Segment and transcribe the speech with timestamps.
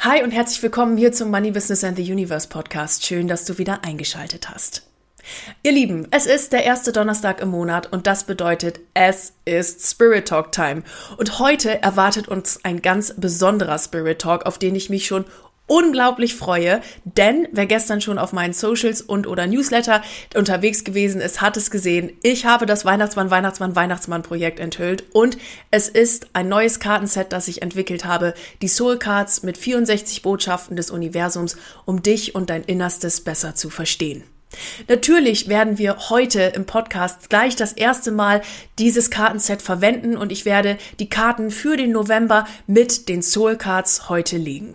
[0.00, 3.04] Hi und herzlich willkommen hier zum Money Business and the Universe Podcast.
[3.04, 4.86] Schön, dass du wieder eingeschaltet hast.
[5.64, 10.28] Ihr Lieben, es ist der erste Donnerstag im Monat und das bedeutet, es ist Spirit
[10.28, 10.84] Talk Time.
[11.16, 15.24] Und heute erwartet uns ein ganz besonderer Spirit Talk, auf den ich mich schon
[15.68, 20.02] unglaublich freue, denn wer gestern schon auf meinen Socials und oder Newsletter
[20.34, 22.10] unterwegs gewesen ist, hat es gesehen.
[22.22, 25.38] Ich habe das Weihnachtsmann, Weihnachtsmann, Weihnachtsmann Projekt enthüllt und
[25.70, 30.76] es ist ein neues Kartenset, das ich entwickelt habe, die Soul Cards mit 64 Botschaften
[30.76, 34.24] des Universums, um dich und dein Innerstes besser zu verstehen.
[34.88, 38.40] Natürlich werden wir heute im Podcast gleich das erste Mal
[38.78, 44.08] dieses Kartenset verwenden und ich werde die Karten für den November mit den Soul Cards
[44.08, 44.74] heute legen.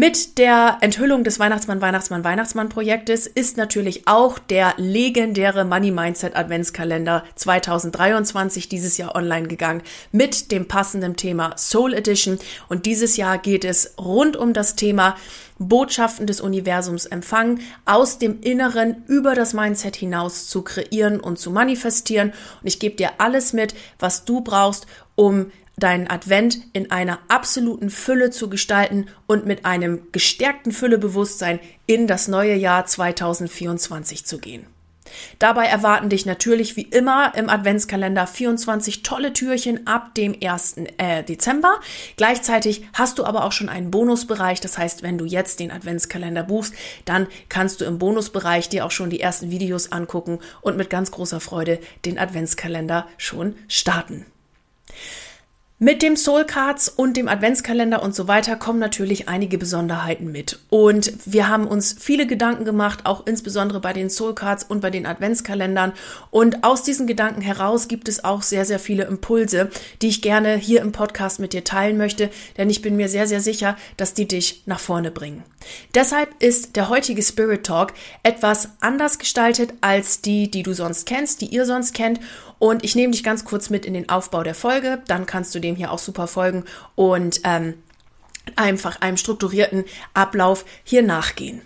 [0.00, 6.36] Mit der Enthüllung des Weihnachtsmann, Weihnachtsmann, Weihnachtsmann Projektes ist natürlich auch der legendäre Money Mindset
[6.36, 9.82] Adventskalender 2023 dieses Jahr online gegangen
[10.12, 12.38] mit dem passenden Thema Soul Edition.
[12.68, 15.16] Und dieses Jahr geht es rund um das Thema
[15.58, 21.50] Botschaften des Universums empfangen, aus dem Inneren über das Mindset hinaus zu kreieren und zu
[21.50, 22.28] manifestieren.
[22.60, 27.90] Und ich gebe dir alles mit, was du brauchst, um deinen Advent in einer absoluten
[27.90, 34.66] Fülle zu gestalten und mit einem gestärkten Füllebewusstsein in das neue Jahr 2024 zu gehen.
[35.38, 40.76] Dabei erwarten dich natürlich wie immer im Adventskalender 24 tolle Türchen ab dem 1.
[40.98, 41.80] Äh, Dezember.
[42.16, 44.60] Gleichzeitig hast du aber auch schon einen Bonusbereich.
[44.60, 46.74] Das heißt, wenn du jetzt den Adventskalender buchst,
[47.04, 51.10] dann kannst du im Bonusbereich dir auch schon die ersten Videos angucken und mit ganz
[51.10, 54.26] großer Freude den Adventskalender schon starten.
[55.80, 60.58] Mit dem Soul Cards und dem Adventskalender und so weiter kommen natürlich einige Besonderheiten mit.
[60.70, 64.90] Und wir haben uns viele Gedanken gemacht, auch insbesondere bei den Soul Cards und bei
[64.90, 65.92] den Adventskalendern.
[66.32, 69.70] Und aus diesen Gedanken heraus gibt es auch sehr, sehr viele Impulse,
[70.02, 73.28] die ich gerne hier im Podcast mit dir teilen möchte, denn ich bin mir sehr,
[73.28, 75.44] sehr sicher, dass die dich nach vorne bringen.
[75.94, 77.92] Deshalb ist der heutige Spirit Talk
[78.24, 82.18] etwas anders gestaltet als die, die du sonst kennst, die ihr sonst kennt.
[82.58, 85.00] Und ich nehme dich ganz kurz mit in den Aufbau der Folge.
[85.06, 86.64] Dann kannst du dem hier auch super folgen
[86.94, 87.74] und ähm,
[88.56, 89.84] einfach einem strukturierten
[90.14, 91.62] Ablauf hier nachgehen.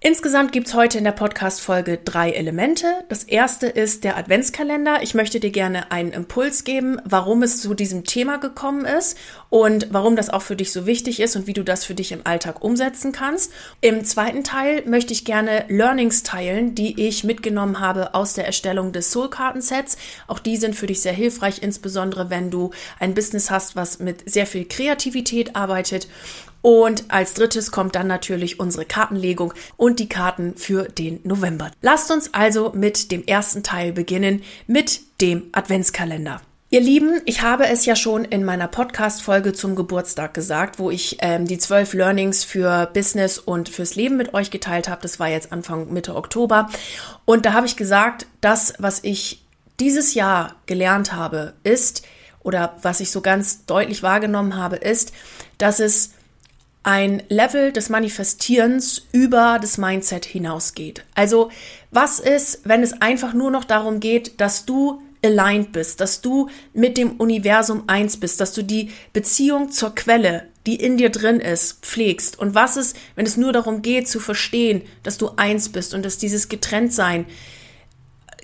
[0.00, 2.86] Insgesamt gibt's heute in der Podcast-Folge drei Elemente.
[3.08, 5.02] Das erste ist der Adventskalender.
[5.02, 9.18] Ich möchte dir gerne einen Impuls geben, warum es zu diesem Thema gekommen ist
[9.50, 12.12] und warum das auch für dich so wichtig ist und wie du das für dich
[12.12, 13.52] im Alltag umsetzen kannst.
[13.80, 18.92] Im zweiten Teil möchte ich gerne Learnings teilen, die ich mitgenommen habe aus der Erstellung
[18.92, 19.96] des Soul-Kartensets.
[20.28, 22.70] Auch die sind für dich sehr hilfreich, insbesondere wenn du
[23.00, 26.06] ein Business hast, was mit sehr viel Kreativität arbeitet.
[26.62, 31.70] Und als drittes kommt dann natürlich unsere Kartenlegung und die Karten für den November.
[31.82, 36.40] Lasst uns also mit dem ersten Teil beginnen, mit dem Adventskalender.
[36.70, 41.16] Ihr Lieben, ich habe es ja schon in meiner Podcast-Folge zum Geburtstag gesagt, wo ich
[41.20, 45.00] ähm, die zwölf Learnings für Business und fürs Leben mit euch geteilt habe.
[45.00, 46.68] Das war jetzt Anfang Mitte Oktober.
[47.24, 49.42] Und da habe ich gesagt, das, was ich
[49.80, 52.06] dieses Jahr gelernt habe, ist,
[52.40, 55.12] oder was ich so ganz deutlich wahrgenommen habe, ist,
[55.56, 56.10] dass es
[56.88, 61.04] ein Level des Manifestierens über das Mindset hinausgeht.
[61.14, 61.50] Also
[61.90, 66.48] was ist, wenn es einfach nur noch darum geht, dass du aligned bist, dass du
[66.72, 71.40] mit dem Universum eins bist, dass du die Beziehung zur Quelle, die in dir drin
[71.40, 72.38] ist, pflegst.
[72.38, 76.06] Und was ist, wenn es nur darum geht zu verstehen, dass du eins bist und
[76.06, 77.26] dass dieses Getrenntsein,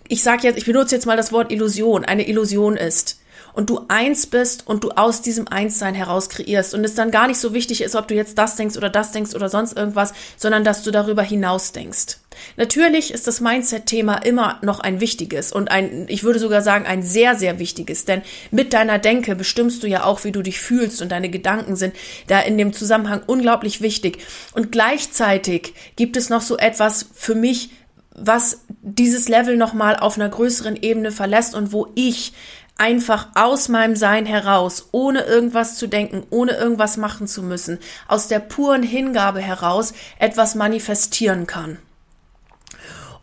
[0.07, 3.21] ich sage jetzt, ich benutze jetzt mal das Wort Illusion, eine Illusion ist
[3.55, 7.29] und du eins bist und du aus diesem Einssein heraus kreierst und es dann gar
[7.29, 10.13] nicht so wichtig ist, ob du jetzt das denkst oder das denkst oder sonst irgendwas,
[10.37, 12.19] sondern dass du darüber hinaus denkst.
[12.57, 17.03] Natürlich ist das Mindset-Thema immer noch ein wichtiges und ein, ich würde sogar sagen, ein
[17.03, 21.01] sehr, sehr wichtiges, denn mit deiner Denke bestimmst du ja auch, wie du dich fühlst
[21.01, 21.95] und deine Gedanken sind
[22.27, 24.19] da in dem Zusammenhang unglaublich wichtig.
[24.53, 27.71] Und gleichzeitig gibt es noch so etwas für mich,
[28.17, 32.33] was dieses Level nochmal auf einer größeren Ebene verlässt und wo ich
[32.77, 37.79] einfach aus meinem Sein heraus, ohne irgendwas zu denken, ohne irgendwas machen zu müssen,
[38.09, 41.79] aus der puren Hingabe heraus etwas manifestieren kann.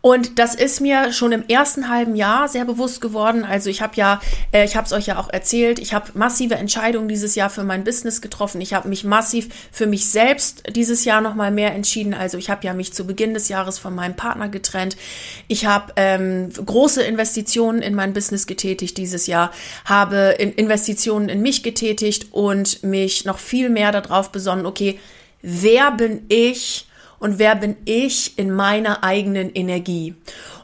[0.01, 3.45] Und das ist mir schon im ersten halben Jahr sehr bewusst geworden.
[3.45, 4.19] Also ich habe ja,
[4.51, 7.63] äh, ich habe es euch ja auch erzählt, ich habe massive Entscheidungen dieses Jahr für
[7.63, 8.61] mein Business getroffen.
[8.61, 12.15] Ich habe mich massiv für mich selbst dieses Jahr noch mal mehr entschieden.
[12.15, 14.97] Also ich habe ja mich zu Beginn des Jahres von meinem Partner getrennt.
[15.47, 19.51] Ich habe ähm, große Investitionen in mein Business getätigt dieses Jahr,
[19.85, 24.65] habe in Investitionen in mich getätigt und mich noch viel mehr darauf besonnen.
[24.65, 24.99] Okay,
[25.43, 26.87] wer bin ich?
[27.21, 30.15] Und wer bin ich in meiner eigenen Energie.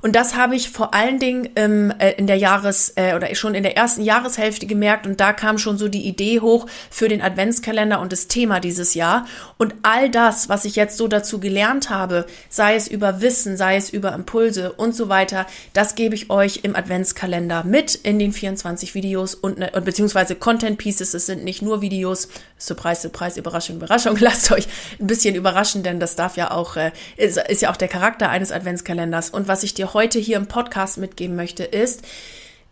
[0.01, 3.55] Und das habe ich vor allen Dingen ähm, äh, in der Jahres- äh, oder schon
[3.55, 7.21] in der ersten Jahreshälfte gemerkt und da kam schon so die Idee hoch für den
[7.21, 9.25] Adventskalender und das Thema dieses Jahr.
[9.57, 13.75] Und all das, was ich jetzt so dazu gelernt habe, sei es über Wissen, sei
[13.75, 18.31] es über Impulse und so weiter, das gebe ich euch im Adventskalender mit in den
[18.31, 21.13] 24 Videos und, ne, beziehungsweise Content Pieces.
[21.13, 22.27] Es sind nicht nur Videos.
[22.59, 24.17] Surprise, Surprise, Überraschung, Überraschung.
[24.19, 24.67] Lasst euch
[24.99, 28.29] ein bisschen überraschen, denn das darf ja auch, äh, ist, ist ja auch der Charakter
[28.29, 29.29] eines Adventskalenders.
[29.29, 32.03] Und was ich dir heute hier im Podcast mitgeben möchte, ist,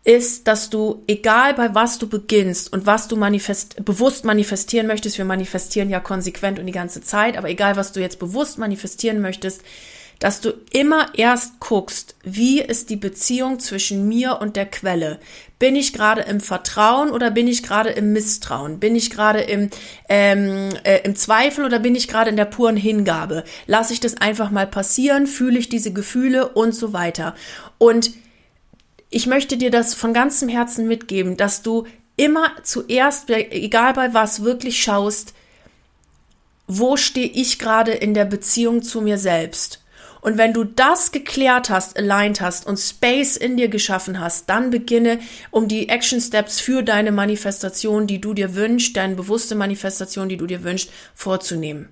[0.03, 5.17] ist, dass du, egal bei was du beginnst und was du manifest, bewusst manifestieren möchtest,
[5.17, 9.19] wir manifestieren ja konsequent und die ganze Zeit, aber egal was du jetzt bewusst manifestieren
[9.19, 9.63] möchtest,
[10.19, 15.19] dass du immer erst guckst, wie ist die Beziehung zwischen mir und der Quelle?
[15.59, 18.79] Bin ich gerade im Vertrauen oder bin ich gerade im Misstrauen?
[18.79, 19.69] Bin ich gerade im,
[20.09, 23.44] ähm, äh, im Zweifel oder bin ich gerade in der puren Hingabe?
[23.65, 25.27] Lasse ich das einfach mal passieren?
[25.27, 27.35] Fühle ich diese Gefühle und so weiter?
[27.77, 28.12] Und
[29.09, 31.85] ich möchte dir das von ganzem Herzen mitgeben, dass du
[32.17, 35.33] immer zuerst, egal bei was, wirklich schaust,
[36.67, 39.84] wo stehe ich gerade in der Beziehung zu mir selbst?
[40.25, 44.72] Und wenn du das geklärt hast, aligned hast und Space in dir geschaffen hast, dann
[44.72, 45.19] beginne,
[45.51, 50.38] um die Action Steps für deine Manifestation, die du dir wünschst, deine bewusste Manifestation, die
[50.38, 51.89] du dir wünschst, vorzunehmen.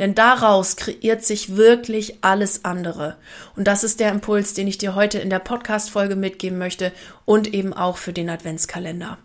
[0.00, 3.16] Denn daraus kreiert sich wirklich alles andere.
[3.54, 6.90] Und das ist der Impuls, den ich dir heute in der Podcast-Folge mitgeben möchte
[7.26, 9.18] und eben auch für den Adventskalender.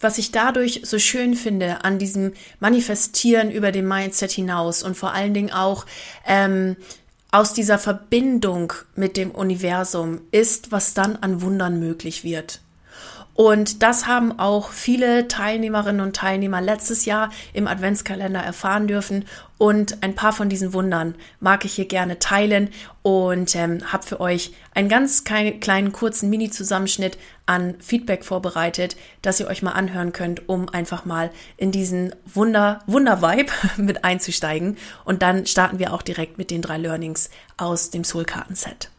[0.00, 5.12] Was ich dadurch so schön finde an diesem Manifestieren über dem Mindset hinaus und vor
[5.12, 5.86] allen Dingen auch
[6.26, 6.74] ähm,
[7.30, 12.60] aus dieser Verbindung mit dem Universum ist, was dann an Wundern möglich wird.
[13.36, 19.26] Und das haben auch viele Teilnehmerinnen und Teilnehmer letztes Jahr im Adventskalender erfahren dürfen.
[19.58, 22.70] Und ein paar von diesen Wundern mag ich hier gerne teilen
[23.02, 27.16] und ähm, habe für euch einen ganz kleinen, kleinen kurzen Mini-Zusammenschnitt
[27.46, 32.82] an Feedback vorbereitet, dass ihr euch mal anhören könnt, um einfach mal in diesen Wunder,
[32.86, 34.76] Wunder-Vibe mit einzusteigen.
[35.04, 38.90] Und dann starten wir auch direkt mit den drei Learnings aus dem Soul-Karten-Set.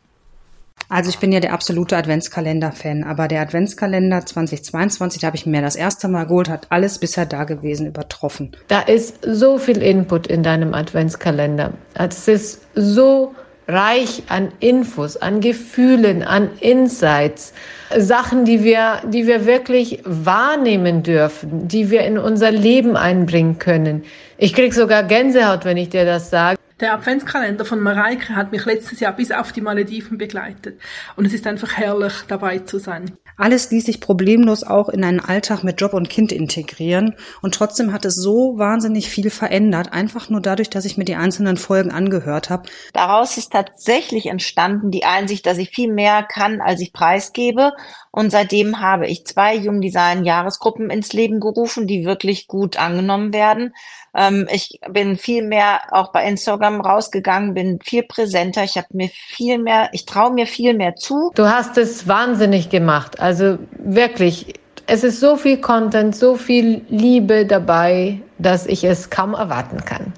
[0.89, 5.61] Also ich bin ja der absolute Adventskalender-Fan, aber der Adventskalender 2022, da habe ich mir
[5.61, 8.55] das erste Mal geholt, hat alles bisher dagewesen übertroffen.
[8.69, 11.73] Da ist so viel Input in deinem Adventskalender.
[11.93, 13.35] Es ist so
[13.67, 17.53] reich an Infos, an Gefühlen, an Insights,
[17.97, 24.03] Sachen, die wir, die wir wirklich wahrnehmen dürfen, die wir in unser Leben einbringen können.
[24.37, 26.57] Ich krieg sogar Gänsehaut, wenn ich dir das sage.
[26.79, 30.79] Der Adventskalender von Mareike hat mich letztes Jahr bis auf die Malediven begleitet.
[31.15, 33.17] Und es ist einfach herrlich, dabei zu sein.
[33.35, 37.15] Alles ließ sich problemlos auch in einen Alltag mit Job und Kind integrieren.
[37.41, 41.15] Und trotzdem hat es so wahnsinnig viel verändert, einfach nur dadurch, dass ich mir die
[41.15, 42.69] einzelnen Folgen angehört habe.
[42.93, 47.73] Daraus ist tatsächlich entstanden die Einsicht, dass ich viel mehr kann, als ich preisgebe.
[48.11, 53.73] Und seitdem habe ich zwei Jungdesign Jahresgruppen ins Leben gerufen, die wirklich gut angenommen werden.
[54.17, 58.63] Ähm, ich bin viel mehr auch bei Instagram rausgegangen, bin viel präsenter.
[58.63, 61.31] Ich habe mir viel mehr, ich traue mir viel mehr zu.
[61.35, 63.19] Du hast es wahnsinnig gemacht.
[63.19, 64.55] Also wirklich,
[64.87, 70.13] es ist so viel Content, so viel Liebe dabei, dass ich es kaum erwarten kann.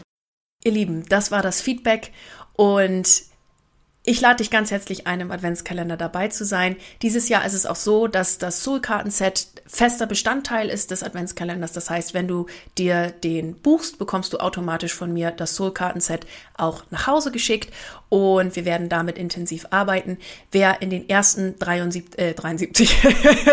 [0.64, 2.12] Ihr Lieben, das war das Feedback
[2.56, 3.29] und
[4.10, 6.78] ich lade dich ganz herzlich ein, im Adventskalender dabei zu sein.
[7.04, 11.74] Dieses Jahr ist es auch so, dass das Soul-Karten-Set fester Bestandteil ist des Adventskalenders.
[11.74, 12.48] Das heißt, wenn du
[12.80, 16.26] dir den buchst, bekommst du automatisch von mir das Soul-Karten-Set
[16.58, 17.72] auch nach Hause geschickt
[18.10, 20.18] und wir werden damit intensiv arbeiten.
[20.52, 22.98] Wer in den ersten 73, äh, 73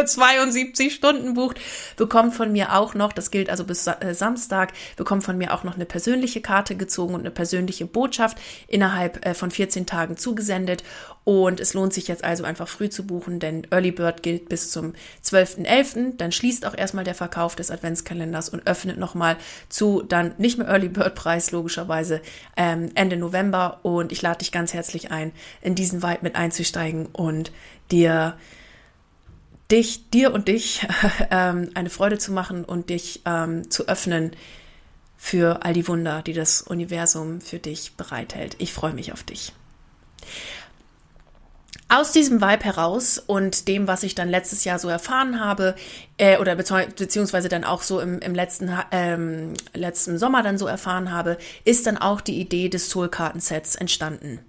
[0.07, 1.61] 72 Stunden bucht,
[1.97, 5.65] bekommt von mir auch noch, das gilt also bis äh, Samstag, bekommt von mir auch
[5.65, 10.47] noch eine persönliche Karte gezogen und eine persönliche Botschaft innerhalb äh, von 14 Tagen zugesendet
[10.47, 10.85] gesendet
[11.27, 14.71] und es lohnt sich jetzt also einfach früh zu buchen, denn Early Bird gilt bis
[14.71, 14.93] zum
[15.25, 16.17] 12.11.
[16.17, 19.37] Dann schließt auch erstmal der Verkauf des Adventskalenders und öffnet nochmal
[19.69, 22.23] zu dann nicht mehr Early Bird Preis logischerweise
[22.57, 27.07] ähm, Ende November und ich lade dich ganz herzlich ein, in diesen Vibe mit einzusteigen
[27.07, 27.51] und
[27.91, 28.39] dir
[29.69, 30.87] dich, dir und dich
[31.33, 34.31] ähm, eine Freude zu machen und dich ähm, zu öffnen
[35.17, 38.55] für all die Wunder, die das Universum für dich bereithält.
[38.59, 39.53] Ich freue mich auf dich.
[41.89, 45.77] Aus diesem Vibe heraus und dem, was ich dann letztes Jahr so erfahren habe,
[46.19, 51.13] äh, oder beziehungsweise dann auch so im, im letzten, ähm, letzten Sommer dann so erfahren
[51.13, 54.41] habe, ist dann auch die Idee des Soul-Kartensets entstanden.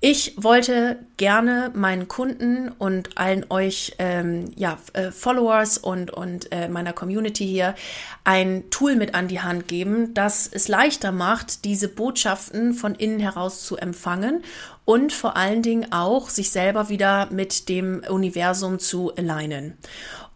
[0.00, 6.68] Ich wollte gerne meinen Kunden und allen euch ähm, ja, äh, Followers und, und äh,
[6.68, 7.74] meiner Community hier
[8.22, 13.20] ein Tool mit an die Hand geben, das es leichter macht, diese Botschaften von innen
[13.20, 14.44] heraus zu empfangen
[14.86, 19.76] und vor allen Dingen auch sich selber wieder mit dem Universum zu alignen.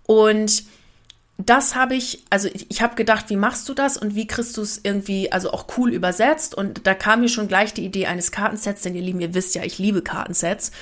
[0.07, 0.65] Und
[1.47, 4.63] das habe ich, also ich, habe gedacht, wie machst du das und wie kriegst du
[4.63, 6.55] es irgendwie, also auch cool übersetzt.
[6.55, 9.55] Und da kam mir schon gleich die Idee eines Kartensets, denn ihr Lieben, ihr wisst
[9.55, 10.73] ja, ich liebe Kartensets.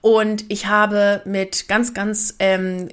[0.00, 2.88] Und ich habe mit ganz, ganz ähm,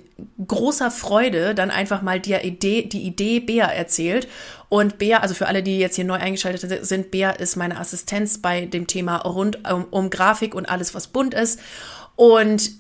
[0.46, 4.28] großer Freude dann einfach mal die Idee, die Idee Bea erzählt.
[4.76, 8.40] Und Bea, also für alle, die jetzt hier neu eingeschaltet sind, Bea ist meine Assistenz
[8.40, 11.62] bei dem Thema rund um, um Grafik und alles, was bunt ist.
[12.18, 12.72] Und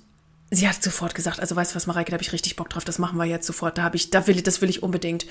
[0.55, 2.85] sie hat sofort gesagt, also weißt du was, Mareike, da habe ich richtig Bock drauf,
[2.85, 5.25] das machen wir jetzt sofort, da habe ich, da will ich, das will ich unbedingt.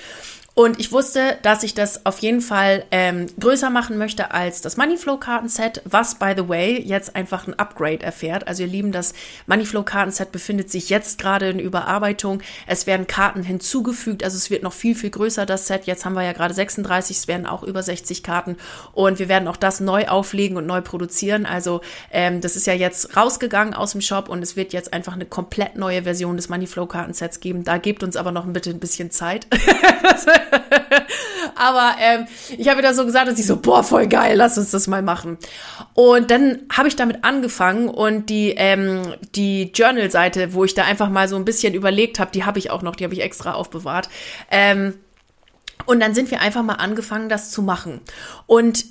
[0.57, 4.77] Und ich wusste, dass ich das auf jeden Fall ähm, größer machen möchte als das
[4.77, 8.47] Moneyflow-Kartenset, was, by the way, jetzt einfach ein Upgrade erfährt.
[8.47, 9.15] Also ihr Lieben, das
[9.49, 12.41] Moneyflow-Kartenset befindet sich jetzt gerade in Überarbeitung.
[12.69, 15.87] Es werden Karten hinzugefügt, also es wird noch viel, viel größer, das Set.
[15.87, 18.57] Jetzt haben wir ja gerade 36, es werden auch über 60 Karten
[18.93, 21.47] und wir werden auch das neu auflegen und neu produzieren.
[21.47, 21.81] Also
[22.13, 25.27] ähm, das ist ja jetzt rausgegangen aus dem Shop und es wird jetzt einfach eine
[25.27, 27.65] komplett neue Version des Moneyflow-Kartensets geben.
[27.65, 29.47] Da gebt uns aber noch ein bitte ein bisschen Zeit.
[31.57, 32.27] Aber ähm,
[32.59, 35.03] ich habe wieder so gesagt, dass ich so, boah, voll geil, lass uns das mal
[35.03, 35.39] machen.
[35.95, 41.09] Und dann habe ich damit angefangen und die, ähm, die Journal-Seite, wo ich da einfach
[41.09, 43.53] mal so ein bisschen überlegt habe, die habe ich auch noch, die habe ich extra
[43.53, 44.09] aufbewahrt.
[44.51, 44.95] Ähm,
[45.87, 48.01] und dann sind wir einfach mal angefangen, das zu machen.
[48.47, 48.85] Und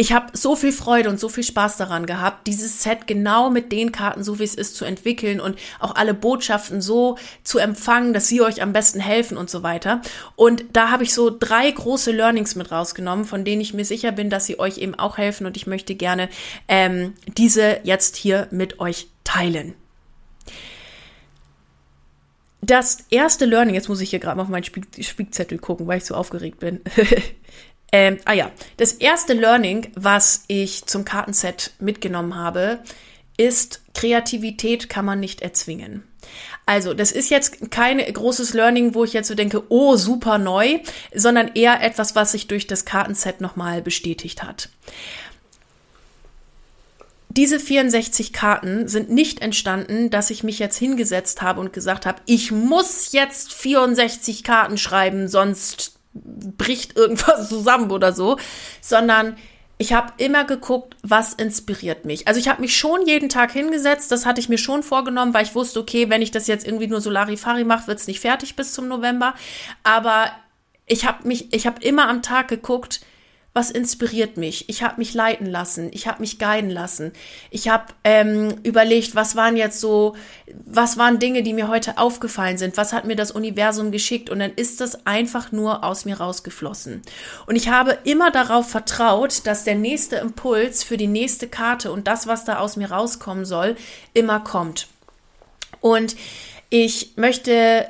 [0.00, 3.70] ich habe so viel Freude und so viel Spaß daran gehabt, dieses Set genau mit
[3.70, 8.14] den Karten, so wie es ist, zu entwickeln und auch alle Botschaften so zu empfangen,
[8.14, 10.00] dass sie euch am besten helfen und so weiter.
[10.36, 14.10] Und da habe ich so drei große Learnings mit rausgenommen, von denen ich mir sicher
[14.10, 16.30] bin, dass sie euch eben auch helfen und ich möchte gerne
[16.66, 19.74] ähm, diese jetzt hier mit euch teilen.
[22.62, 26.06] Das erste Learning, jetzt muss ich hier gerade mal auf meinen Spiegzettel gucken, weil ich
[26.06, 26.80] so aufgeregt bin.
[27.92, 32.80] Ähm, ah ja, das erste Learning, was ich zum Kartenset mitgenommen habe,
[33.36, 36.04] ist, Kreativität kann man nicht erzwingen.
[36.66, 40.78] Also, das ist jetzt kein großes Learning, wo ich jetzt so denke, oh, super neu,
[41.12, 44.68] sondern eher etwas, was sich durch das Kartenset nochmal bestätigt hat.
[47.30, 52.20] Diese 64 Karten sind nicht entstanden, dass ich mich jetzt hingesetzt habe und gesagt habe,
[52.26, 58.38] ich muss jetzt 64 Karten schreiben, sonst bricht irgendwas zusammen oder so,
[58.80, 59.36] sondern
[59.78, 62.28] ich habe immer geguckt, was inspiriert mich.
[62.28, 65.44] Also ich habe mich schon jeden Tag hingesetzt, das hatte ich mir schon vorgenommen, weil
[65.44, 68.56] ich wusste, okay, wenn ich das jetzt irgendwie nur Solarifari mache, wird es nicht fertig
[68.56, 69.34] bis zum November.
[69.82, 70.30] Aber
[70.84, 73.00] ich habe mich, ich habe immer am Tag geguckt,
[73.52, 74.68] was inspiriert mich?
[74.68, 77.12] Ich habe mich leiten lassen, ich habe mich guiden lassen.
[77.50, 80.14] Ich habe ähm, überlegt, was waren jetzt so,
[80.66, 82.76] was waren Dinge, die mir heute aufgefallen sind?
[82.76, 84.30] Was hat mir das Universum geschickt?
[84.30, 87.02] Und dann ist das einfach nur aus mir rausgeflossen.
[87.46, 92.06] Und ich habe immer darauf vertraut, dass der nächste Impuls für die nächste Karte und
[92.06, 93.74] das, was da aus mir rauskommen soll,
[94.14, 94.86] immer kommt.
[95.80, 96.14] Und
[96.68, 97.88] ich möchte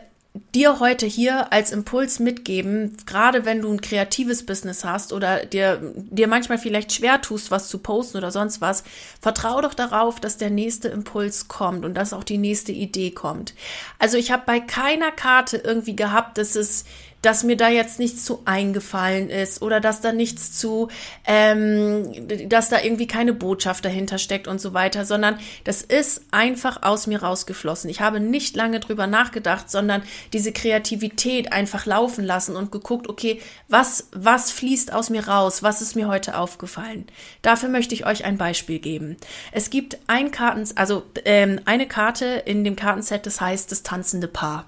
[0.55, 5.81] dir heute hier als Impuls mitgeben, gerade wenn du ein kreatives Business hast oder dir,
[5.97, 8.85] dir manchmal vielleicht schwer tust, was zu posten oder sonst was,
[9.21, 13.55] vertrau doch darauf, dass der nächste Impuls kommt und dass auch die nächste Idee kommt.
[13.99, 16.85] Also ich habe bei keiner Karte irgendwie gehabt, dass es
[17.23, 20.89] dass mir da jetzt nichts zu eingefallen ist oder dass da nichts zu,
[21.27, 22.13] ähm,
[22.49, 27.07] dass da irgendwie keine Botschaft dahinter steckt und so weiter, sondern das ist einfach aus
[27.07, 27.91] mir rausgeflossen.
[27.91, 33.41] Ich habe nicht lange drüber nachgedacht, sondern diese Kreativität einfach laufen lassen und geguckt, okay,
[33.69, 35.63] was, was fließt aus mir raus?
[35.63, 37.07] Was ist mir heute aufgefallen?
[37.43, 39.17] Dafür möchte ich euch ein Beispiel geben.
[39.53, 44.29] Es gibt ein Karten, also ähm, eine Karte in dem Kartenset, das heißt das tanzende
[44.29, 44.67] Paar.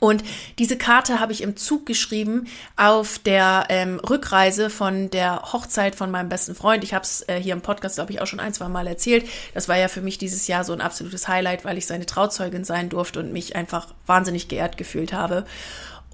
[0.00, 0.22] Und
[0.58, 6.10] diese Karte habe ich im Zug geschrieben auf der ähm, Rückreise von der Hochzeit von
[6.10, 6.84] meinem besten Freund.
[6.84, 9.28] Ich habe es äh, hier im Podcast, glaube ich, auch schon ein, zwei Mal erzählt.
[9.54, 12.64] Das war ja für mich dieses Jahr so ein absolutes Highlight, weil ich seine Trauzeugin
[12.64, 15.44] sein durfte und mich einfach wahnsinnig geehrt gefühlt habe.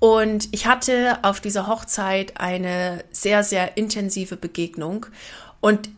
[0.01, 5.07] Und ich hatte auf dieser Hochzeit eine sehr, sehr intensive Begegnung.
[5.61, 5.89] Und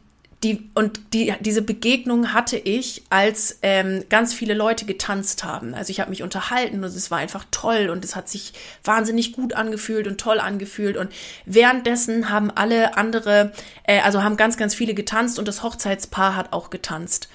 [0.43, 5.75] die, und die, diese Begegnung hatte ich, als ähm, ganz viele Leute getanzt haben.
[5.75, 8.53] Also ich habe mich unterhalten und es war einfach toll und es hat sich
[8.85, 10.99] wahnsinnig gut angefühlt und toll angefühlt.
[10.99, 11.11] Und
[11.47, 13.53] währenddessen haben alle andere,
[13.85, 17.29] äh, also haben ganz, ganz viele getanzt und das Hochzeitspaar hat auch getanzt.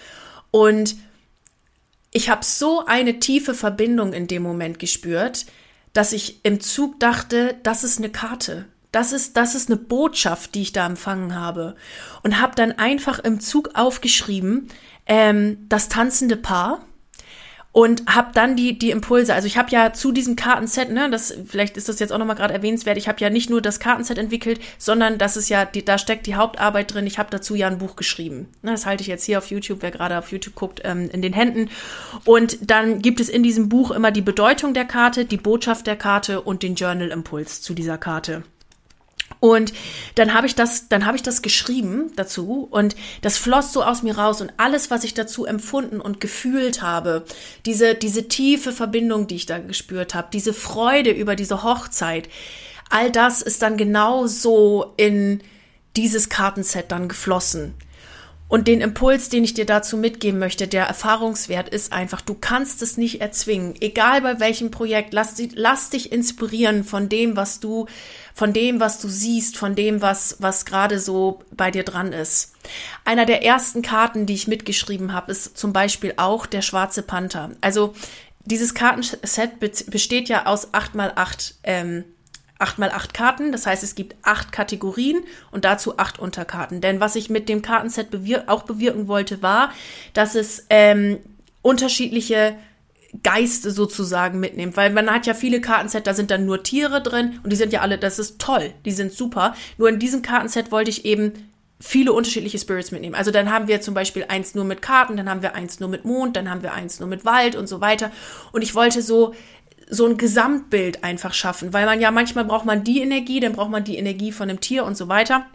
[0.52, 0.96] Und
[2.12, 5.48] ich habe so eine tiefe Verbindung in dem Moment gespürt,
[5.94, 8.66] dass ich im Zug dachte, das ist eine Karte.
[8.92, 11.76] Das ist, das ist eine Botschaft, die ich da empfangen habe.
[12.24, 14.68] Und habe dann einfach im Zug aufgeschrieben,
[15.06, 16.86] ähm, das tanzende Paar
[17.74, 19.34] und habe dann die die Impulse.
[19.34, 22.26] Also ich habe ja zu diesem Kartenset, ne, das vielleicht ist das jetzt auch noch
[22.26, 22.98] mal gerade erwähnenswert.
[22.98, 26.28] Ich habe ja nicht nur das Kartenset entwickelt, sondern das ist ja die, da steckt
[26.28, 27.08] die Hauptarbeit drin.
[27.08, 28.50] Ich habe dazu ja ein Buch geschrieben.
[28.62, 31.22] Ne, das halte ich jetzt hier auf YouTube, wer gerade auf YouTube guckt, ähm, in
[31.22, 31.70] den Händen.
[32.26, 35.96] Und dann gibt es in diesem Buch immer die Bedeutung der Karte, die Botschaft der
[35.96, 38.44] Karte und den Journal Impuls zu dieser Karte.
[39.42, 39.74] Und
[40.14, 44.04] dann habe ich das, dann habe ich das geschrieben dazu und das floss so aus
[44.04, 47.26] mir raus und alles, was ich dazu empfunden und gefühlt habe,
[47.66, 52.30] diese, diese tiefe Verbindung, die ich da gespürt habe, diese Freude über diese Hochzeit,
[52.92, 55.42] all das ist dann genau so in
[55.98, 57.74] dieses Kartenset dann geflossen.
[58.52, 62.82] Und den Impuls, den ich dir dazu mitgeben möchte, der Erfahrungswert ist einfach, du kannst
[62.82, 63.76] es nicht erzwingen.
[63.80, 67.86] Egal bei welchem Projekt, lass, lass dich inspirieren von dem, was du,
[68.34, 72.54] von dem, was du siehst, von dem, was, was gerade so bei dir dran ist.
[73.06, 77.52] Einer der ersten Karten, die ich mitgeschrieben habe, ist zum Beispiel auch der schwarze Panther.
[77.62, 77.94] Also
[78.44, 82.04] dieses Kartenset besteht ja aus acht mal acht ähm,
[82.62, 83.52] acht mal acht Karten.
[83.52, 86.82] Das heißt, es gibt acht Kategorien und dazu acht Unterkarten.
[86.82, 89.72] Denn was ich mit dem Kartenset bewir auch bewirken wollte, war,
[90.14, 91.20] dass es ähm,
[91.62, 92.56] unterschiedliche
[93.24, 97.40] Geiste sozusagen mitnimmt, weil man hat ja viele Kartenset, da sind dann nur Tiere drin
[97.44, 99.54] und die sind ja alle, das ist toll, die sind super.
[99.78, 101.34] Nur in diesem Kartenset wollte ich eben
[101.82, 103.16] viele unterschiedliche Spirits mitnehmen.
[103.16, 105.90] Also dann haben wir zum Beispiel eins nur mit Karten, dann haben wir eins nur
[105.90, 108.12] mit Mond, dann haben wir eins nur mit Wald und so weiter.
[108.52, 109.34] Und ich wollte so
[109.92, 113.70] so ein Gesamtbild einfach schaffen, weil man ja manchmal braucht man die Energie, dann braucht
[113.70, 115.46] man die Energie von dem Tier und so weiter.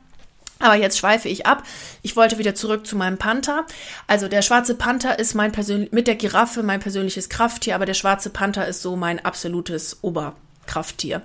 [0.59, 1.63] Aber jetzt schweife ich ab.
[2.03, 3.67] Ich wollte wieder zurück zu meinem Panther.
[4.07, 7.95] Also der schwarze Panther ist mein persönlich mit der Giraffe mein persönliches Krafttier, aber der
[7.95, 11.23] schwarze Panther ist so mein absolutes Oberkrafttier.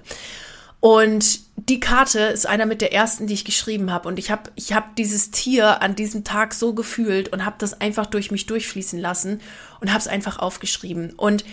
[0.80, 4.08] Und die Karte ist einer mit der ersten, die ich geschrieben habe.
[4.08, 7.80] Und ich habe ich hab dieses Tier an diesem Tag so gefühlt und habe das
[7.80, 9.42] einfach durch mich durchfließen lassen
[9.80, 11.12] und habe es einfach aufgeschrieben.
[11.12, 11.46] Und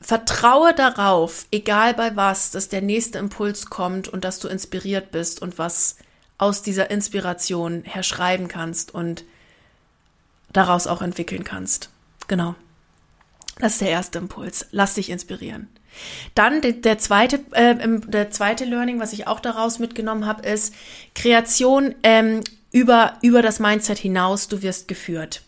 [0.00, 5.42] Vertraue darauf, egal bei was, dass der nächste Impuls kommt und dass du inspiriert bist
[5.42, 5.96] und was
[6.38, 9.24] aus dieser Inspiration herschreiben kannst und
[10.52, 11.90] daraus auch entwickeln kannst.
[12.28, 12.54] Genau.
[13.58, 14.66] Das ist der erste Impuls.
[14.70, 15.68] Lass dich inspirieren.
[16.34, 20.74] Dann der, zweite, äh, der zweite Learning, was ich auch daraus mitgenommen habe, ist
[21.14, 22.40] Kreation ähm,
[22.72, 24.48] über über das Mindset hinaus.
[24.48, 25.42] Du wirst geführt.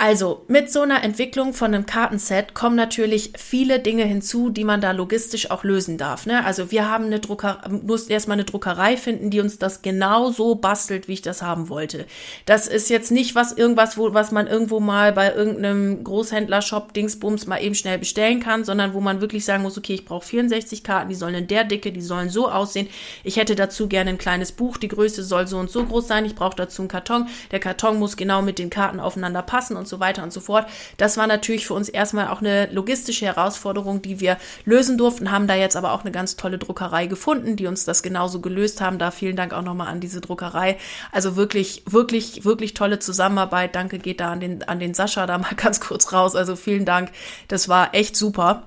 [0.00, 4.80] Also mit so einer Entwicklung von einem Kartenset kommen natürlich viele Dinge hinzu, die man
[4.80, 6.24] da logistisch auch lösen darf.
[6.24, 6.44] Ne?
[6.44, 10.54] Also wir haben eine Drucker, muss erstmal eine Druckerei finden, die uns das genau so
[10.54, 12.06] bastelt, wie ich das haben wollte.
[12.46, 17.48] Das ist jetzt nicht was irgendwas, wo, was man irgendwo mal bei irgendeinem Großhändler-Shop Dingsbums
[17.48, 20.84] mal eben schnell bestellen kann, sondern wo man wirklich sagen muss, okay, ich brauche 64
[20.84, 22.86] Karten, die sollen in der Dicke, die sollen so aussehen.
[23.24, 26.24] Ich hätte dazu gerne ein kleines Buch, die Größe soll so und so groß sein.
[26.24, 27.26] Ich brauche dazu einen Karton.
[27.50, 30.66] Der Karton muss genau mit den Karten aufeinander passen und so weiter und so fort.
[30.96, 35.46] Das war natürlich für uns erstmal auch eine logistische Herausforderung, die wir lösen durften, haben
[35.46, 38.98] da jetzt aber auch eine ganz tolle Druckerei gefunden, die uns das genauso gelöst haben.
[38.98, 40.78] Da vielen Dank auch nochmal an diese Druckerei.
[41.12, 43.74] Also wirklich, wirklich, wirklich tolle Zusammenarbeit.
[43.74, 46.36] Danke geht da an den, an den Sascha da mal ganz kurz raus.
[46.36, 47.10] Also vielen Dank.
[47.48, 48.64] Das war echt super.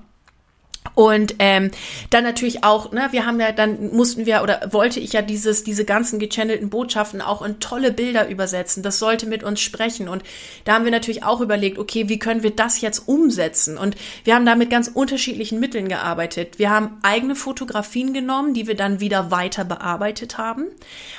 [0.94, 1.70] Und ähm,
[2.10, 5.64] dann natürlich auch, ne, wir haben ja, dann mussten wir oder wollte ich ja dieses,
[5.64, 8.82] diese ganzen gechannelten Botschaften auch in tolle Bilder übersetzen.
[8.82, 10.08] Das sollte mit uns sprechen.
[10.08, 10.22] Und
[10.64, 13.78] da haben wir natürlich auch überlegt, okay, wie können wir das jetzt umsetzen?
[13.78, 16.58] Und wir haben da mit ganz unterschiedlichen Mitteln gearbeitet.
[16.58, 20.66] Wir haben eigene Fotografien genommen, die wir dann wieder weiter bearbeitet haben.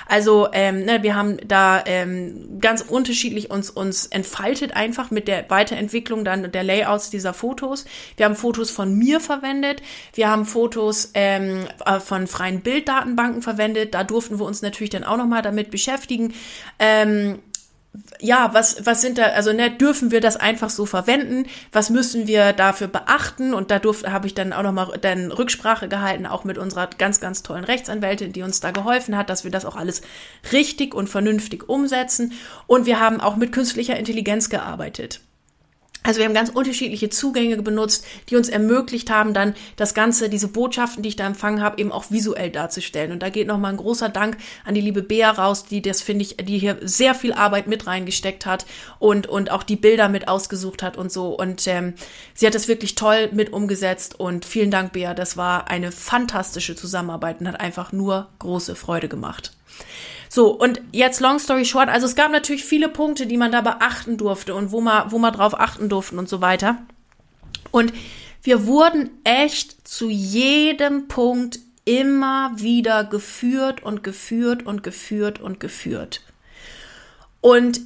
[0.07, 5.49] Also ähm, ne, wir haben da ähm, ganz unterschiedlich uns, uns entfaltet, einfach mit der
[5.49, 7.85] Weiterentwicklung dann der Layouts dieser Fotos.
[8.17, 9.81] Wir haben Fotos von mir verwendet verwendet.
[10.13, 13.93] Wir haben Fotos ähm, äh, von freien Bilddatenbanken verwendet.
[13.93, 16.33] Da durften wir uns natürlich dann auch nochmal damit beschäftigen.
[16.79, 17.39] Ähm,
[18.19, 21.45] ja, was, was sind da, also ne, dürfen wir das einfach so verwenden?
[21.71, 23.53] Was müssen wir dafür beachten?
[23.53, 27.19] Und da durfte, habe ich dann auch nochmal dann Rücksprache gehalten, auch mit unserer ganz,
[27.19, 30.01] ganz tollen Rechtsanwältin, die uns da geholfen hat, dass wir das auch alles
[30.51, 32.33] richtig und vernünftig umsetzen.
[32.65, 35.21] Und wir haben auch mit künstlicher Intelligenz gearbeitet.
[36.03, 40.49] Also wir haben ganz unterschiedliche Zugänge benutzt, die uns ermöglicht haben, dann das Ganze, diese
[40.49, 43.13] Botschaften, die ich da empfangen habe, eben auch visuell darzustellen.
[43.13, 46.23] Und da geht nochmal ein großer Dank an die liebe Bea raus, die das, finde
[46.23, 48.65] ich, die hier sehr viel Arbeit mit reingesteckt hat
[48.99, 51.29] und, und auch die Bilder mit ausgesucht hat und so.
[51.29, 51.93] Und ähm,
[52.33, 54.19] sie hat das wirklich toll mit umgesetzt.
[54.19, 55.13] Und vielen Dank, Bea.
[55.13, 59.53] Das war eine fantastische Zusammenarbeit und hat einfach nur große Freude gemacht.
[60.33, 63.61] So, und jetzt long story short, also es gab natürlich viele Punkte, die man da
[63.61, 66.81] beachten durfte und wo man, wo man drauf achten durfte und so weiter.
[67.69, 67.93] Und
[68.41, 76.21] wir wurden echt zu jedem Punkt immer wieder geführt und geführt und geführt und geführt.
[77.39, 77.81] Und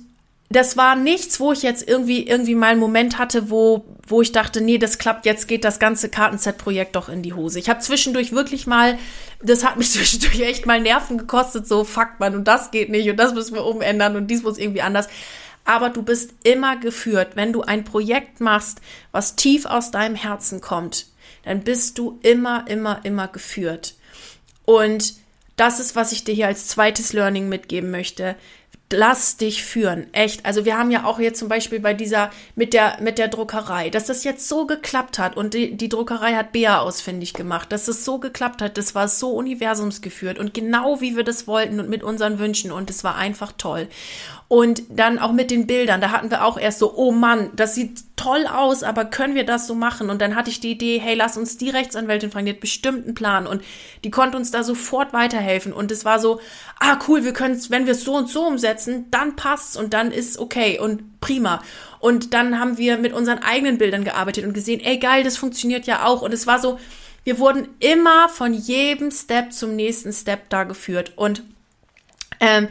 [0.49, 4.31] das war nichts, wo ich jetzt irgendwie irgendwie mal einen Moment hatte, wo wo ich
[4.31, 7.59] dachte, nee, das klappt, jetzt geht das ganze Kartenset-Projekt doch in die Hose.
[7.59, 8.97] Ich habe zwischendurch wirklich mal,
[9.43, 13.09] das hat mich zwischendurch echt mal Nerven gekostet, so fuck man und das geht nicht
[13.09, 15.09] und das müssen wir umändern und dies muss irgendwie anders.
[15.65, 18.79] Aber du bist immer geführt, wenn du ein Projekt machst,
[19.11, 21.07] was tief aus deinem Herzen kommt,
[21.43, 23.95] dann bist du immer, immer, immer geführt.
[24.63, 25.15] Und
[25.57, 28.37] das ist, was ich dir hier als zweites Learning mitgeben möchte
[28.91, 30.45] lass dich führen, echt.
[30.45, 33.89] Also wir haben ja auch jetzt zum Beispiel bei dieser mit der mit der Druckerei,
[33.89, 37.89] dass das jetzt so geklappt hat und die, die Druckerei hat Bea ausfindig gemacht, dass
[37.89, 41.89] es so geklappt hat, das war so universumsgeführt und genau wie wir das wollten und
[41.89, 43.89] mit unseren Wünschen und es war einfach toll.
[44.49, 47.75] Und dann auch mit den Bildern, da hatten wir auch erst so, oh Mann, das
[47.75, 50.09] sieht toll aus, aber können wir das so machen?
[50.09, 53.03] Und dann hatte ich die Idee, hey, lass uns die Rechtsanwältin fragen, die hat bestimmt
[53.03, 53.61] einen Plan und
[54.05, 55.73] die konnte uns da sofort weiterhelfen.
[55.73, 56.39] Und es war so,
[56.79, 59.93] ah cool, wir können es, wenn wir es so und so umsetzen, dann passt's und
[59.93, 61.61] dann ist okay und prima.
[61.99, 65.87] Und dann haben wir mit unseren eigenen Bildern gearbeitet und gesehen, ey geil, das funktioniert
[65.87, 66.21] ja auch.
[66.21, 66.79] Und es war so,
[67.25, 71.11] wir wurden immer von jedem Step zum nächsten Step da geführt.
[71.17, 71.43] Und
[72.39, 72.69] ähm,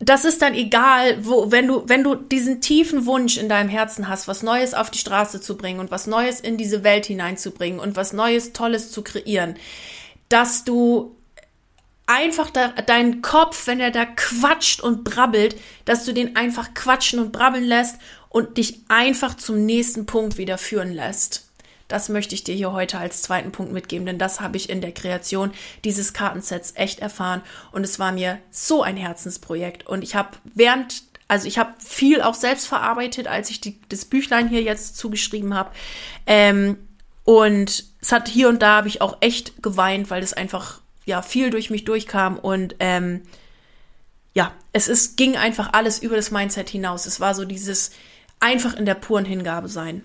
[0.00, 4.08] das ist dann egal, wo, wenn du, wenn du diesen tiefen Wunsch in deinem Herzen
[4.08, 7.78] hast, was Neues auf die Straße zu bringen und was Neues in diese Welt hineinzubringen
[7.78, 9.56] und was Neues, Tolles zu kreieren,
[10.28, 11.16] dass du
[12.06, 17.18] einfach da, deinen Kopf, wenn er da quatscht und brabbelt, dass du den einfach quatschen
[17.18, 17.96] und brabbeln lässt
[18.28, 21.43] und dich einfach zum nächsten Punkt wieder führen lässt.
[21.94, 24.80] Das möchte ich dir hier heute als zweiten Punkt mitgeben, denn das habe ich in
[24.80, 25.52] der Kreation
[25.84, 31.04] dieses Kartensets echt erfahren und es war mir so ein Herzensprojekt und ich habe während
[31.28, 35.54] also ich habe viel auch selbst verarbeitet, als ich die, das Büchlein hier jetzt zugeschrieben
[35.54, 35.70] habe.
[36.26, 36.78] Ähm,
[37.22, 41.22] und es hat hier und da habe ich auch echt geweint, weil das einfach ja
[41.22, 43.22] viel durch mich durchkam und ähm,
[44.32, 47.06] ja, es ist, ging einfach alles über das Mindset hinaus.
[47.06, 47.92] Es war so dieses
[48.40, 50.04] einfach in der puren Hingabe sein.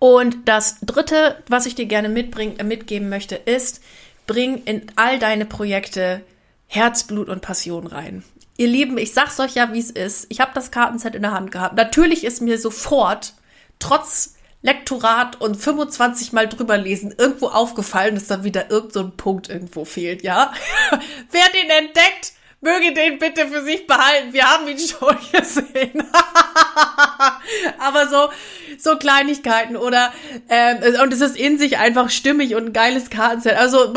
[0.00, 3.80] Und das dritte, was ich dir gerne mitbringen, äh, mitgeben möchte, ist,
[4.26, 6.22] bring in all deine Projekte
[6.66, 8.24] Herzblut und Passion rein.
[8.56, 10.26] Ihr Lieben, ich sag's euch ja, wie es ist.
[10.30, 11.76] Ich habe das Kartenset in der Hand gehabt.
[11.76, 13.34] Natürlich ist mir sofort,
[13.78, 19.50] trotz Lektorat und 25 Mal drüber lesen, irgendwo aufgefallen, dass da wieder irgend so Punkt
[19.50, 20.52] irgendwo fehlt, ja?
[21.30, 24.32] Wer den entdeckt, möge den bitte für sich behalten.
[24.32, 26.02] Wir haben ihn schon gesehen.
[27.78, 28.30] Aber so,
[28.78, 30.12] so Kleinigkeiten oder
[30.48, 33.56] ähm, und es ist in sich einfach stimmig und ein geiles Kartenset.
[33.56, 33.94] Also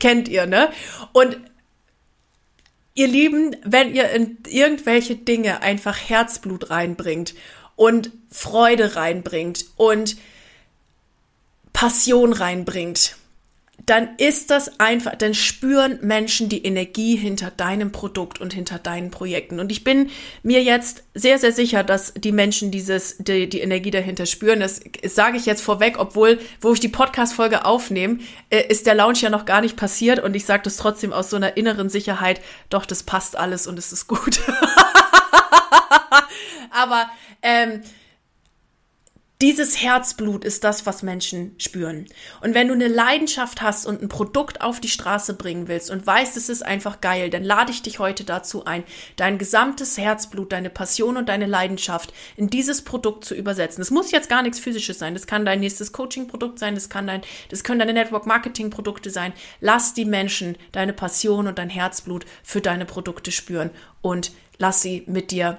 [0.00, 0.70] kennt ihr, ne?
[1.12, 1.38] Und
[2.94, 7.34] ihr Lieben, wenn ihr in irgendwelche Dinge einfach Herzblut reinbringt
[7.76, 10.16] und Freude reinbringt und
[11.72, 13.16] Passion reinbringt,
[13.86, 19.10] dann ist das einfach, dann spüren Menschen die Energie hinter deinem Produkt und hinter deinen
[19.10, 19.60] Projekten.
[19.60, 20.10] Und ich bin
[20.42, 24.60] mir jetzt sehr, sehr sicher, dass die Menschen dieses, die, die Energie dahinter spüren.
[24.60, 28.18] Das, sage ich jetzt vorweg, obwohl, wo ich die Podcast-Folge aufnehme,
[28.48, 31.28] äh, ist der Launch ja noch gar nicht passiert und ich sage das trotzdem aus
[31.28, 34.40] so einer inneren Sicherheit, doch, das passt alles und es ist gut.
[36.70, 37.10] Aber
[37.42, 37.82] ähm,
[39.44, 42.06] dieses Herzblut ist das, was Menschen spüren.
[42.40, 46.06] Und wenn du eine Leidenschaft hast und ein Produkt auf die Straße bringen willst und
[46.06, 48.84] weißt, es ist einfach geil, dann lade ich dich heute dazu ein,
[49.16, 53.82] dein gesamtes Herzblut, deine Passion und deine Leidenschaft in dieses Produkt zu übersetzen.
[53.82, 55.12] Es muss jetzt gar nichts physisches sein.
[55.12, 56.74] Das kann dein nächstes Coaching-Produkt sein.
[56.74, 59.34] Das kann dein, das können deine Network-Marketing-Produkte sein.
[59.60, 63.68] Lass die Menschen deine Passion und dein Herzblut für deine Produkte spüren
[64.00, 65.58] und lass sie mit dir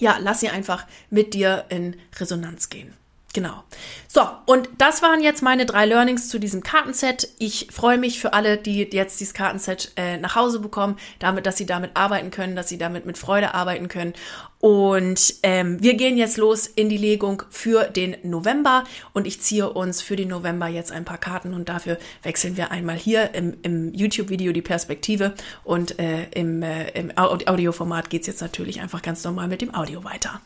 [0.00, 2.94] ja, lass sie einfach mit dir in Resonanz gehen.
[3.34, 3.62] Genau.
[4.06, 7.28] So, und das waren jetzt meine drei Learnings zu diesem Kartenset.
[7.38, 11.58] Ich freue mich für alle, die jetzt dieses Kartenset äh, nach Hause bekommen, damit, dass
[11.58, 14.14] sie damit arbeiten können, dass sie damit mit Freude arbeiten können.
[14.60, 19.70] Und ähm, wir gehen jetzt los in die Legung für den November und ich ziehe
[19.70, 23.58] uns für den November jetzt ein paar Karten und dafür wechseln wir einmal hier im,
[23.62, 29.02] im YouTube-Video die Perspektive und äh, im, äh, im Audioformat geht es jetzt natürlich einfach
[29.02, 30.40] ganz normal mit dem Audio weiter.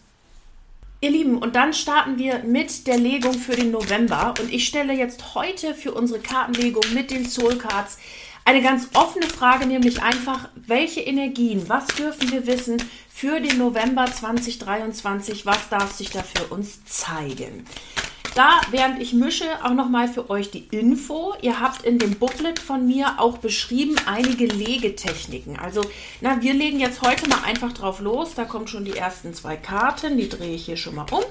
[1.04, 4.34] Ihr Lieben, und dann starten wir mit der Legung für den November.
[4.40, 7.98] Und ich stelle jetzt heute für unsere Kartenlegung mit den Soul Cards
[8.44, 12.80] eine ganz offene Frage, nämlich einfach, welche Energien, was dürfen wir wissen
[13.12, 17.66] für den November 2023, was darf sich da für uns zeigen?
[18.34, 21.34] Da, während ich mische, auch nochmal für euch die Info.
[21.42, 25.58] Ihr habt in dem Booklet von mir auch beschrieben einige Legetechniken.
[25.58, 25.82] Also,
[26.22, 28.34] na, wir legen jetzt heute mal einfach drauf los.
[28.34, 30.16] Da kommen schon die ersten zwei Karten.
[30.16, 31.22] Die drehe ich hier schon mal um.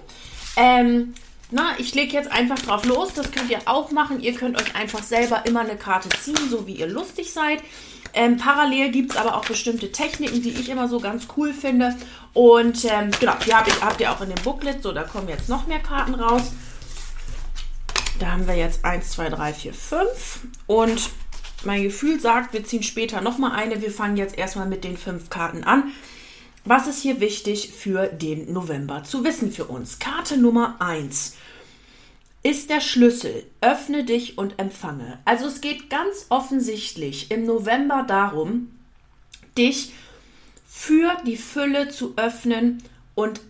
[0.55, 1.15] Ähm,
[1.49, 3.13] na, ich lege jetzt einfach drauf los.
[3.15, 4.21] Das könnt ihr auch machen.
[4.21, 7.63] Ihr könnt euch einfach selber immer eine Karte ziehen, so wie ihr lustig seid.
[8.13, 11.95] Ähm, parallel gibt es aber auch bestimmte Techniken, die ich immer so ganz cool finde.
[12.33, 14.83] Und ähm, genau, die habt ihr auch in dem Booklet.
[14.83, 16.51] So, da kommen jetzt noch mehr Karten raus.
[18.21, 20.39] Da haben wir jetzt 1, 2, 3, 4, 5.
[20.67, 21.09] Und
[21.63, 23.81] mein Gefühl sagt, wir ziehen später nochmal eine.
[23.81, 25.91] Wir fangen jetzt erstmal mit den fünf Karten an.
[26.63, 29.97] Was ist hier wichtig für den November zu wissen für uns?
[29.97, 31.35] Karte Nummer 1
[32.43, 33.43] ist der Schlüssel.
[33.59, 35.17] Öffne dich und empfange.
[35.25, 38.69] Also es geht ganz offensichtlich im November darum,
[39.57, 39.93] dich
[40.67, 42.83] für die Fülle zu öffnen
[43.15, 43.41] und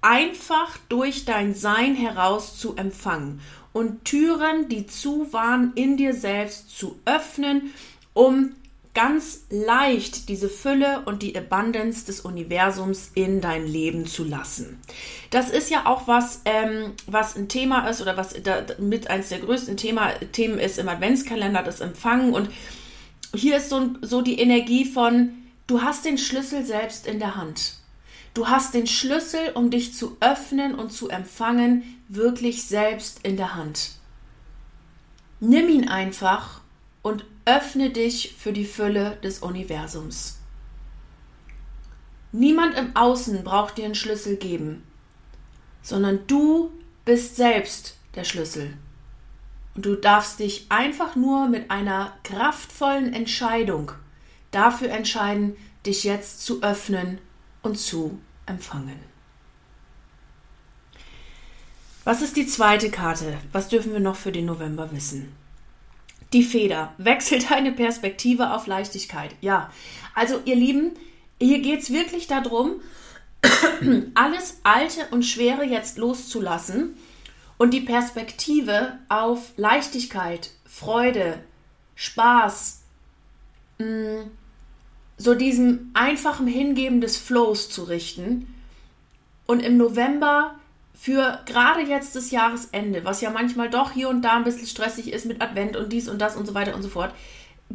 [0.00, 3.40] einfach durch dein Sein heraus zu empfangen
[3.72, 7.72] und Türen, die zu waren, in dir selbst zu öffnen,
[8.14, 8.54] um
[8.94, 14.78] ganz leicht diese Fülle und die Abundance des Universums in dein Leben zu lassen.
[15.30, 19.30] Das ist ja auch was, ähm, was ein Thema ist oder was da, mit eines
[19.30, 22.34] der größten Thema, Themen ist im Adventskalender, das Empfangen.
[22.34, 22.50] Und
[23.34, 25.30] hier ist so, so die Energie von,
[25.66, 27.78] du hast den Schlüssel selbst in der Hand.
[28.34, 33.54] Du hast den Schlüssel, um dich zu öffnen und zu empfangen, wirklich selbst in der
[33.54, 33.92] Hand.
[35.40, 36.60] Nimm ihn einfach
[37.02, 40.38] und öffne dich für die Fülle des Universums.
[42.30, 44.82] Niemand im Außen braucht dir einen Schlüssel geben,
[45.82, 46.70] sondern du
[47.04, 48.72] bist selbst der Schlüssel.
[49.74, 53.92] Und du darfst dich einfach nur mit einer kraftvollen Entscheidung
[54.50, 57.18] dafür entscheiden, dich jetzt zu öffnen
[57.62, 58.98] und zu empfangen.
[62.04, 63.38] Was ist die zweite Karte?
[63.52, 65.32] Was dürfen wir noch für den November wissen?
[66.32, 66.94] Die Feder.
[66.98, 69.36] Wechsel deine Perspektive auf Leichtigkeit.
[69.40, 69.70] Ja,
[70.14, 70.92] also ihr Lieben,
[71.40, 72.80] hier geht es wirklich darum,
[74.14, 76.96] alles Alte und Schwere jetzt loszulassen
[77.58, 81.38] und die Perspektive auf Leichtigkeit, Freude,
[81.94, 82.82] Spaß,
[83.78, 84.22] mm,
[85.16, 88.52] so diesem einfachen Hingeben des Flows zu richten
[89.46, 90.54] und im November
[90.94, 95.12] für gerade jetzt das Jahresende, was ja manchmal doch hier und da ein bisschen stressig
[95.12, 97.12] ist mit Advent und dies und das und so weiter und so fort,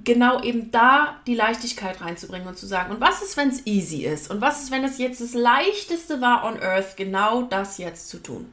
[0.03, 4.05] genau eben da die Leichtigkeit reinzubringen und zu sagen, und was ist, wenn es easy
[4.05, 4.29] ist?
[4.29, 8.21] Und was ist, wenn es jetzt das Leichteste war on Earth, genau das jetzt zu
[8.21, 8.51] tun?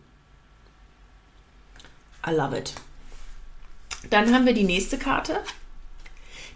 [2.27, 2.75] I love it.
[4.11, 5.40] Dann haben wir die nächste Karte.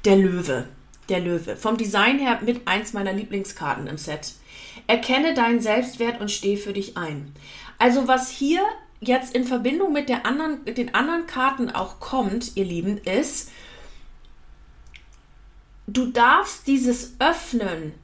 [0.04, 0.68] Der Löwe.
[1.08, 1.56] Der Löwe.
[1.56, 4.34] Vom Design her mit eins meiner Lieblingskarten im Set.
[4.86, 7.32] Erkenne deinen Selbstwert und steh für dich ein.
[7.78, 8.62] Also was hier
[9.00, 13.50] jetzt in Verbindung mit der anderen, den anderen Karten auch kommt, ihr Lieben, ist,
[15.86, 17.94] du darfst dieses Öffnen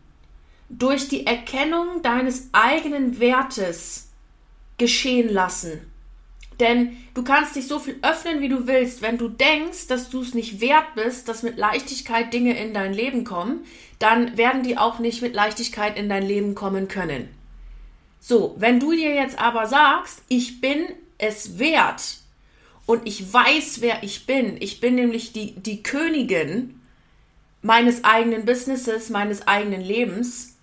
[0.68, 4.10] durch die Erkennung deines eigenen Wertes
[4.78, 5.80] geschehen lassen.
[6.60, 9.02] Denn du kannst dich so viel öffnen, wie du willst.
[9.02, 12.92] Wenn du denkst, dass du es nicht wert bist, dass mit Leichtigkeit Dinge in dein
[12.92, 13.64] Leben kommen,
[13.98, 17.28] dann werden die auch nicht mit Leichtigkeit in dein Leben kommen können.
[18.20, 20.86] So, wenn du dir jetzt aber sagst, ich bin
[21.18, 22.18] es wert
[22.86, 26.80] und ich weiß, wer ich bin, ich bin nämlich die, die Königin
[27.62, 30.56] meines eigenen Businesses, meines eigenen Lebens,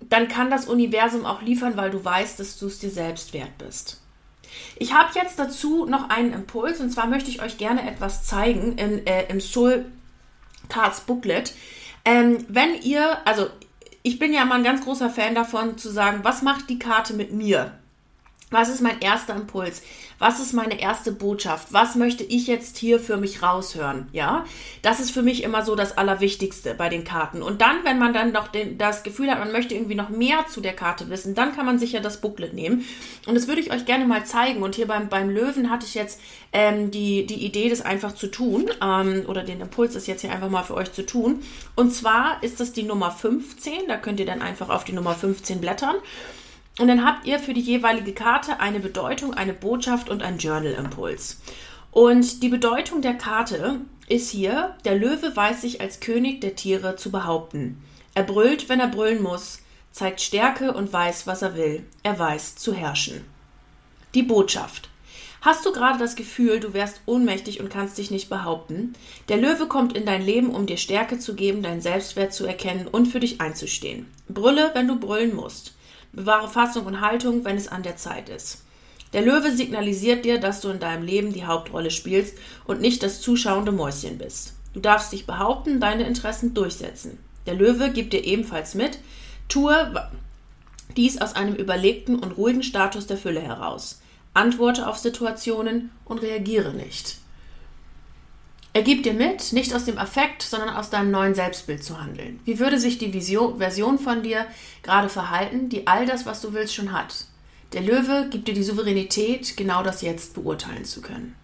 [0.00, 3.56] dann kann das Universum auch liefern, weil du weißt, dass du es dir selbst wert
[3.58, 4.00] bist.
[4.76, 8.78] Ich habe jetzt dazu noch einen Impuls und zwar möchte ich euch gerne etwas zeigen
[8.78, 9.86] in, äh, im Soul
[10.68, 11.54] Cards Booklet.
[12.04, 13.48] Ähm, wenn ihr, also
[14.02, 17.12] ich bin ja mal ein ganz großer Fan davon zu sagen, was macht die Karte
[17.14, 17.72] mit mir?
[18.50, 19.82] Was ist mein erster Impuls?
[20.18, 21.68] Was ist meine erste Botschaft?
[21.70, 24.08] Was möchte ich jetzt hier für mich raushören?
[24.12, 24.44] Ja,
[24.82, 27.42] das ist für mich immer so das Allerwichtigste bei den Karten.
[27.42, 30.46] Und dann, wenn man dann noch den, das Gefühl hat, man möchte irgendwie noch mehr
[30.48, 32.84] zu der Karte wissen, dann kann man sich ja das Booklet nehmen.
[33.26, 34.62] Und das würde ich euch gerne mal zeigen.
[34.62, 36.20] Und hier beim, beim Löwen hatte ich jetzt
[36.52, 38.68] ähm, die, die Idee, das einfach zu tun.
[38.82, 41.42] Ähm, oder den Impuls, das jetzt hier einfach mal für euch zu tun.
[41.76, 43.86] Und zwar ist das die Nummer 15.
[43.86, 45.94] Da könnt ihr dann einfach auf die Nummer 15 blättern.
[46.78, 51.40] Und dann habt ihr für die jeweilige Karte eine Bedeutung, eine Botschaft und einen Journal-Impuls.
[51.90, 56.96] Und die Bedeutung der Karte ist hier, der Löwe weiß sich als König der Tiere
[56.96, 57.82] zu behaupten.
[58.14, 59.60] Er brüllt, wenn er brüllen muss,
[59.92, 61.84] zeigt Stärke und weiß, was er will.
[62.02, 63.24] Er weiß zu herrschen.
[64.14, 64.88] Die Botschaft.
[65.42, 68.92] Hast du gerade das Gefühl, du wärst ohnmächtig und kannst dich nicht behaupten?
[69.28, 72.86] Der Löwe kommt in dein Leben, um dir Stärke zu geben, deinen Selbstwert zu erkennen
[72.86, 74.06] und für dich einzustehen.
[74.28, 75.74] Brülle, wenn du brüllen musst.
[76.12, 78.64] Bewahre Fassung und Haltung, wenn es an der Zeit ist.
[79.12, 83.20] Der Löwe signalisiert dir, dass du in deinem Leben die Hauptrolle spielst und nicht das
[83.20, 84.54] zuschauende Mäuschen bist.
[84.72, 87.18] Du darfst dich behaupten, deine Interessen durchsetzen.
[87.46, 88.98] Der Löwe gibt dir ebenfalls mit,
[89.48, 90.08] tue
[90.96, 94.00] dies aus einem überlegten und ruhigen Status der Fülle heraus.
[94.34, 97.19] Antworte auf Situationen und reagiere nicht.
[98.72, 102.38] Er gibt dir mit, nicht aus dem Affekt, sondern aus deinem neuen Selbstbild zu handeln.
[102.44, 104.46] Wie würde sich die Vision, Version von dir
[104.84, 107.26] gerade verhalten, die all das, was du willst, schon hat?
[107.72, 111.34] Der Löwe gibt dir die Souveränität, genau das jetzt beurteilen zu können.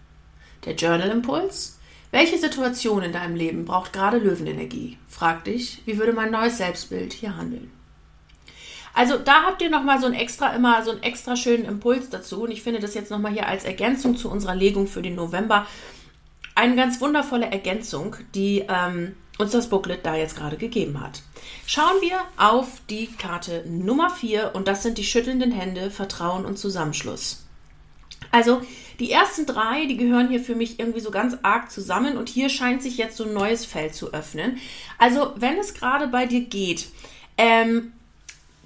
[0.65, 1.79] Der Journal-Impuls?
[2.11, 4.97] Welche Situation in deinem Leben braucht gerade Löwenenergie?
[5.09, 7.71] Frag dich, wie würde mein neues Selbstbild hier handeln?
[8.93, 12.43] Also da habt ihr nochmal so ein extra, immer so einen extra schönen Impuls dazu.
[12.43, 15.67] Und ich finde das jetzt nochmal hier als Ergänzung zu unserer Legung für den November
[16.57, 21.21] eine ganz wundervolle Ergänzung, die ähm, uns das Booklet da jetzt gerade gegeben hat.
[21.67, 26.57] Schauen wir auf die Karte Nummer 4 und das sind die schüttelnden Hände, Vertrauen und
[26.57, 27.45] Zusammenschluss.
[28.31, 28.61] Also
[28.99, 32.49] die ersten drei, die gehören hier für mich irgendwie so ganz arg zusammen und hier
[32.49, 34.57] scheint sich jetzt so ein neues Feld zu öffnen.
[34.97, 36.87] Also wenn es gerade bei dir geht,
[37.37, 37.93] ähm,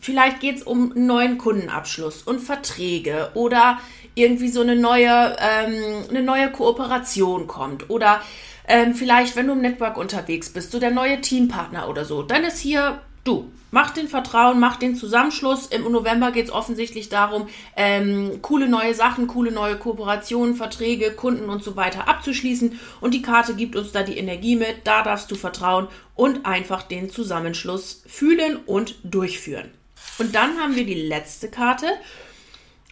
[0.02, 3.80] vielleicht geht es um einen neuen Kundenabschluss und Verträge oder
[4.16, 8.22] irgendwie so eine neue, ähm, eine neue Kooperation kommt oder
[8.68, 12.44] ähm, vielleicht, wenn du im Network unterwegs bist, so der neue Teampartner oder so, dann
[12.44, 13.52] ist hier du.
[13.74, 15.68] Mach den Vertrauen, mach den Zusammenschluss.
[15.68, 21.50] Im November geht es offensichtlich darum, ähm, coole neue Sachen, coole neue Kooperationen, Verträge, Kunden
[21.50, 22.78] und so weiter abzuschließen.
[23.00, 24.82] Und die Karte gibt uns da die Energie mit.
[24.84, 29.72] Da darfst du vertrauen und einfach den Zusammenschluss fühlen und durchführen.
[30.17, 31.88] Und dann haben wir die letzte Karte.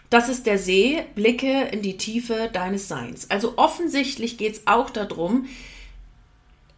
[0.09, 3.29] Das ist der See, Blicke in die Tiefe deines Seins.
[3.29, 5.47] Also offensichtlich geht es auch darum,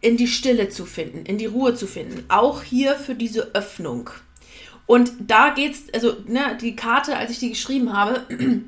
[0.02, 2.24] in die Stille zu finden, in die Ruhe zu finden.
[2.28, 4.10] Auch hier für diese Öffnung.
[4.84, 8.26] Und da geht's, also ne, die Karte, als ich die geschrieben habe,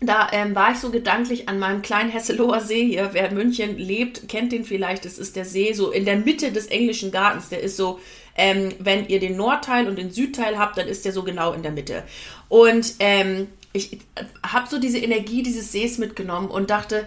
[0.00, 3.10] da ähm, war ich so gedanklich an meinem kleinen Hesseloher See hier.
[3.12, 5.04] Wer in München lebt, kennt den vielleicht.
[5.04, 7.50] Das ist der See so in der Mitte des englischen Gartens.
[7.50, 8.00] Der ist so,
[8.36, 11.62] ähm, wenn ihr den Nordteil und den Südteil habt, dann ist der so genau in
[11.62, 12.04] der Mitte.
[12.48, 14.00] Und ähm, ich
[14.44, 17.06] habe so diese Energie dieses Sees mitgenommen und dachte,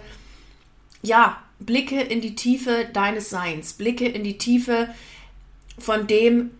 [1.02, 4.88] ja, blicke in die Tiefe deines Seins, blicke in die Tiefe
[5.78, 6.52] von dem,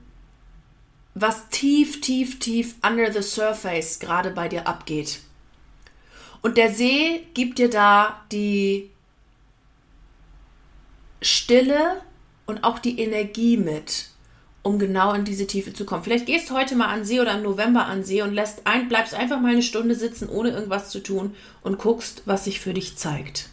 [1.15, 5.21] was tief, tief, tief under the surface gerade bei dir abgeht.
[6.43, 8.91] Und der See gibt dir da die
[11.23, 12.03] Stille
[12.45, 14.11] und auch die Energie mit
[14.65, 16.03] um genau in diese Tiefe zu kommen.
[16.03, 19.15] Vielleicht gehst heute mal an See oder im November an See und lässt ein, bleibst
[19.15, 22.97] einfach mal eine Stunde sitzen, ohne irgendwas zu tun und guckst, was sich für dich
[22.97, 23.51] zeigt.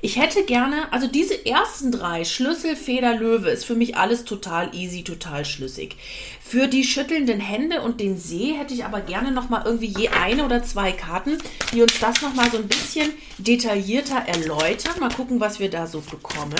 [0.00, 4.74] Ich hätte gerne, also diese ersten drei, Schlüssel, Feder, Löwe, ist für mich alles total
[4.74, 5.96] easy, total schlüssig.
[6.40, 10.44] Für die schüttelnden Hände und den See hätte ich aber gerne nochmal irgendwie je eine
[10.44, 11.38] oder zwei Karten,
[11.72, 14.98] die uns das nochmal so ein bisschen detaillierter erläutern.
[14.98, 16.56] Mal gucken, was wir da so bekommen.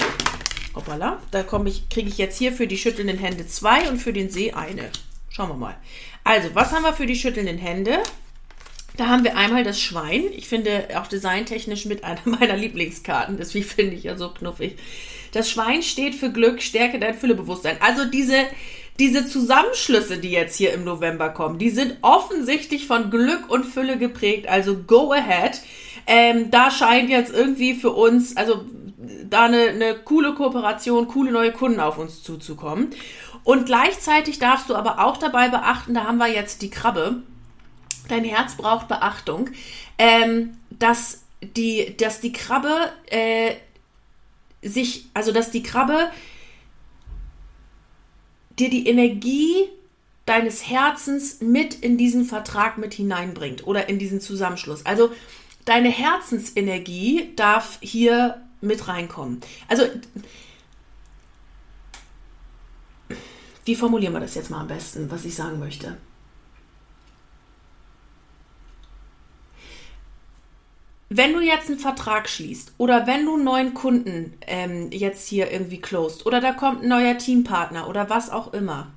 [0.79, 4.31] Hoppala, da ich, kriege ich jetzt hier für die schüttelnden Hände zwei und für den
[4.31, 4.91] See eine.
[5.29, 5.77] Schauen wir mal.
[6.25, 7.99] Also, was haben wir für die schüttelnden Hände?
[8.97, 10.25] Da haben wir einmal das Schwein.
[10.33, 13.37] Ich finde auch designtechnisch mit einer meiner Lieblingskarten.
[13.37, 14.77] Deswegen finde ich ja so knuffig.
[15.33, 17.77] Das Schwein steht für Glück, Stärke, dein Füllebewusstsein.
[17.81, 18.37] Also diese,
[18.99, 23.99] diese Zusammenschlüsse, die jetzt hier im November kommen, die sind offensichtlich von Glück und Fülle
[23.99, 24.49] geprägt.
[24.49, 25.61] Also go ahead.
[26.07, 28.65] Ähm, da scheint jetzt irgendwie für uns, also
[28.99, 32.91] da eine, eine coole Kooperation, coole neue Kunden auf uns zuzukommen.
[33.45, 37.23] Und gleichzeitig darfst du aber auch dabei beachten, da haben wir jetzt die Krabbe.
[38.09, 39.51] Dein Herz braucht Beachtung,
[39.99, 43.55] ähm, dass die, dass die Krabbe äh,
[44.63, 46.11] sich, also dass die Krabbe
[48.59, 49.69] dir die Energie
[50.27, 54.85] deines Herzens mit in diesen Vertrag mit hineinbringt oder in diesen Zusammenschluss.
[54.85, 55.13] Also
[55.65, 59.41] deine Herzensenergie darf hier mit reinkommen.
[59.69, 59.85] Also,
[63.65, 65.97] wie formulieren wir das jetzt mal am besten, was ich sagen möchte?
[71.11, 75.51] Wenn du jetzt einen Vertrag schließt oder wenn du einen neuen Kunden ähm, jetzt hier
[75.51, 78.93] irgendwie closed oder da kommt ein neuer Teampartner oder was auch immer,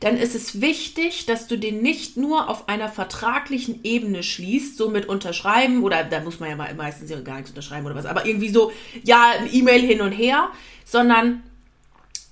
[0.00, 4.88] dann ist es wichtig, dass du den nicht nur auf einer vertraglichen Ebene schließt, so
[4.88, 8.48] mit unterschreiben oder da muss man ja meistens gar nichts unterschreiben oder was, aber irgendwie
[8.48, 8.72] so,
[9.04, 10.48] ja, ein E-Mail hin und her,
[10.86, 11.42] sondern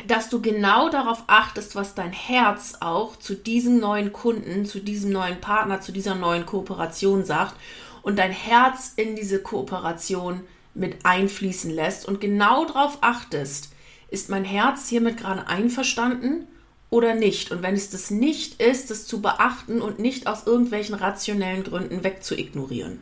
[0.07, 5.11] dass du genau darauf achtest, was dein Herz auch zu diesem neuen Kunden, zu diesem
[5.13, 7.55] neuen Partner, zu dieser neuen Kooperation sagt
[8.01, 10.41] und dein Herz in diese Kooperation
[10.73, 13.75] mit einfließen lässt und genau darauf achtest,
[14.11, 16.47] ist mein Herz hiermit gerade einverstanden
[16.91, 17.51] oder nicht?
[17.51, 22.05] Und wenn es das nicht ist, das zu beachten und nicht aus irgendwelchen rationellen Gründen
[22.05, 23.01] wegzuignorieren.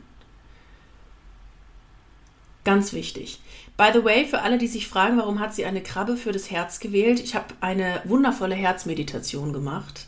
[2.64, 3.40] Ganz wichtig.
[3.76, 6.50] By the way, für alle, die sich fragen, warum hat sie eine Krabbe für das
[6.50, 10.06] Herz gewählt, ich habe eine wundervolle Herzmeditation gemacht.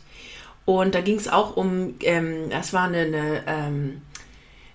[0.65, 4.01] Und da ging es auch um, ähm, es war eine, eine, ähm,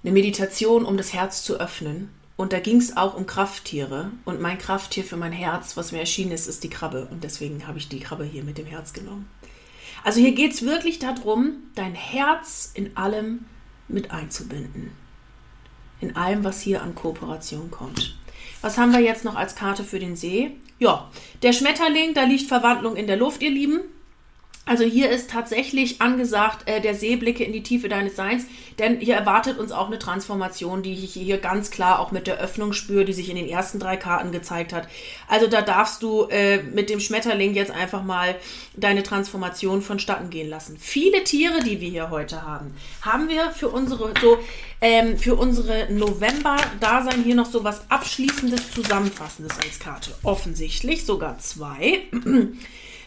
[0.03, 2.09] eine Meditation, um das Herz zu öffnen.
[2.37, 4.11] Und da ging es auch um Krafttiere.
[4.25, 7.07] Und mein Krafttier für mein Herz, was mir erschienen ist, ist die Krabbe.
[7.11, 9.29] Und deswegen habe ich die Krabbe hier mit dem Herz genommen.
[10.03, 13.47] Also hier geht es wirklich darum, dein Herz in allem
[13.89, 14.91] mit einzubinden.
[16.01, 18.17] In allem, was hier an Kooperation kommt.
[18.61, 20.53] Was haben wir jetzt noch als Karte für den See?
[20.79, 21.11] Ja,
[21.43, 23.81] der Schmetterling, da liegt Verwandlung in der Luft, ihr Lieben.
[24.67, 28.47] Also hier ist tatsächlich angesagt äh, der Seeblicke in die Tiefe deines Seins,
[28.79, 32.39] denn hier erwartet uns auch eine Transformation, die ich hier ganz klar auch mit der
[32.39, 34.89] Öffnung spüre, die sich in den ersten drei Karten gezeigt hat.
[35.29, 38.37] Also da darfst du äh, mit dem Schmetterling jetzt einfach mal
[38.75, 40.79] deine Transformation vonstatten gehen lassen.
[40.79, 44.39] Viele Tiere, die wir hier heute haben, haben wir für unsere so
[44.81, 50.13] ähm, für unsere November-Dasein hier noch so was abschließendes, zusammenfassendes als Karte.
[50.23, 52.03] Offensichtlich sogar zwei.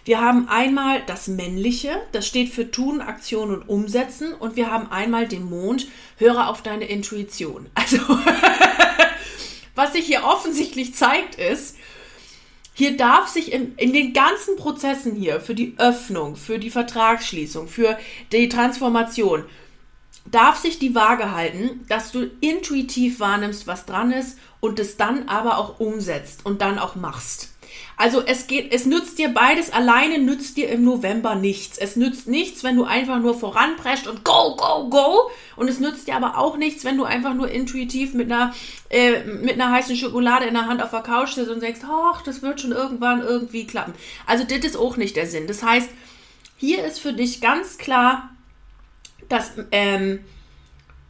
[0.08, 4.34] Wir haben einmal das Männliche, das steht für Tun, Aktion und Umsetzen.
[4.34, 7.70] Und wir haben einmal den Mond, höre auf deine Intuition.
[7.76, 7.98] Also,
[9.76, 11.76] was sich hier offensichtlich zeigt, ist,
[12.74, 17.68] hier darf sich in, in den ganzen Prozessen hier für die Öffnung, für die Vertragsschließung,
[17.68, 18.00] für
[18.32, 19.44] die Transformation,
[20.32, 25.28] darf sich die Waage halten, dass du intuitiv wahrnimmst, was dran ist und es dann
[25.28, 27.57] aber auch umsetzt und dann auch machst.
[28.00, 31.80] Also es geht, es nützt dir beides alleine, nützt dir im November nichts.
[31.80, 35.32] Es nützt nichts, wenn du einfach nur voranprescht und go, go, go.
[35.56, 38.54] Und es nützt dir aber auch nichts, wenn du einfach nur intuitiv mit einer,
[38.90, 42.22] äh, mit einer heißen Schokolade in der Hand auf der Couch sitzt und denkst, ach,
[42.22, 43.96] das wird schon irgendwann irgendwie klappen.
[44.28, 45.48] Also das ist auch nicht der Sinn.
[45.48, 45.90] Das heißt,
[46.56, 48.30] hier ist für dich ganz klar,
[49.28, 50.20] dass, ähm,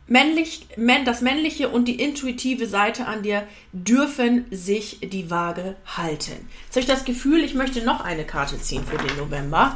[0.08, 0.68] männlich,
[1.06, 6.50] das männliche und die intuitive Seite an dir dürfen sich die Waage halten.
[6.66, 9.76] Jetzt habe ich das Gefühl, ich möchte noch eine Karte ziehen für den November.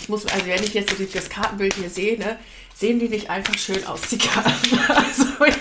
[0.00, 2.38] Ich muss, also wenn ich jetzt das Kartenbild hier sehe, ne,
[2.74, 4.78] sehen die nicht einfach schön aus, die Karten.
[4.88, 5.56] Also ich,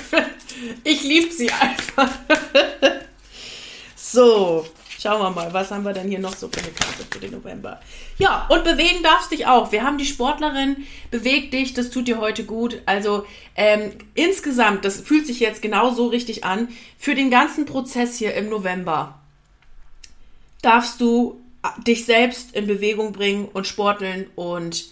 [0.84, 2.10] ich liebe sie einfach.
[4.10, 4.66] So,
[4.99, 7.31] Schauen wir mal, was haben wir denn hier noch so für eine Karte für den
[7.31, 7.79] November?
[8.17, 9.71] Ja, und bewegen darfst dich auch.
[9.71, 12.81] Wir haben die Sportlerin, beweg dich, das tut dir heute gut.
[12.87, 13.25] Also
[13.55, 18.33] ähm, insgesamt, das fühlt sich jetzt genau so richtig an, für den ganzen Prozess hier
[18.33, 19.19] im November
[20.63, 21.39] darfst du
[21.85, 24.85] dich selbst in Bewegung bringen und sporteln und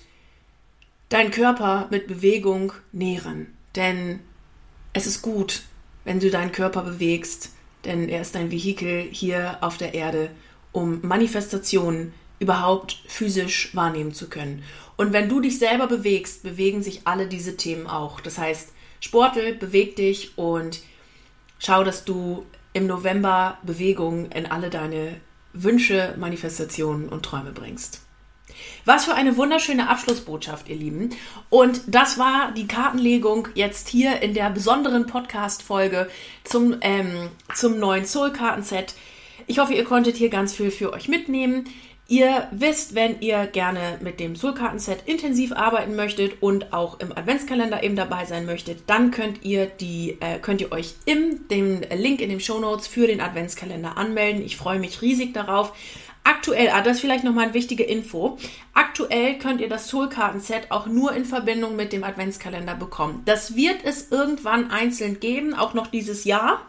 [1.10, 3.56] deinen Körper mit Bewegung nähren.
[3.76, 4.20] Denn
[4.94, 5.64] es ist gut,
[6.04, 7.55] wenn du deinen Körper bewegst
[7.86, 10.30] denn er ist ein Vehikel hier auf der Erde,
[10.72, 14.64] um Manifestationen überhaupt physisch wahrnehmen zu können.
[14.98, 18.20] Und wenn du dich selber bewegst, bewegen sich alle diese Themen auch.
[18.20, 18.70] Das heißt,
[19.00, 20.82] Sportel, beweg dich und
[21.60, 25.16] schau, dass du im November Bewegung in alle deine
[25.54, 28.05] Wünsche, Manifestationen und Träume bringst.
[28.86, 31.10] Was für eine wunderschöne Abschlussbotschaft, ihr Lieben.
[31.50, 36.10] Und das war die Kartenlegung jetzt hier in der besonderen Podcast-Folge
[36.44, 38.96] zum, ähm, zum neuen Soul-Kartenset.
[39.48, 41.66] Ich hoffe, ihr konntet hier ganz viel für euch mitnehmen.
[42.08, 47.82] Ihr wisst, wenn ihr gerne mit dem Soul-Kartenset intensiv arbeiten möchtet und auch im Adventskalender
[47.82, 52.22] eben dabei sein möchtet, dann könnt ihr die, äh, könnt ihr euch im dem Link
[52.22, 54.46] in den Show Notes für den Adventskalender anmelden.
[54.46, 55.74] Ich freue mich riesig darauf.
[56.28, 58.40] Aktuell, ah, das ist vielleicht nochmal eine wichtige Info.
[58.74, 63.22] Aktuell könnt ihr das Soul-Karten-Set auch nur in Verbindung mit dem Adventskalender bekommen.
[63.26, 66.66] Das wird es irgendwann einzeln geben, auch noch dieses Jahr.